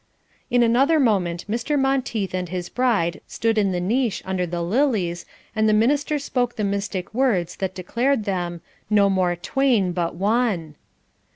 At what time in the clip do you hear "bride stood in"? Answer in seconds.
2.69-3.71